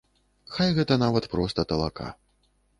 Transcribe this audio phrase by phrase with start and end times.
[0.55, 2.11] Хай гэта нават проста талака.